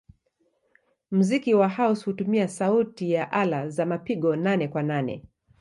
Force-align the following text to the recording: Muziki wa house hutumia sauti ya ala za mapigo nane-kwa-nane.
Muziki 1.11 1.53
wa 1.53 1.69
house 1.69 2.05
hutumia 2.05 2.47
sauti 2.47 3.11
ya 3.11 3.31
ala 3.31 3.69
za 3.69 3.85
mapigo 3.85 4.35
nane-kwa-nane. 4.35 5.23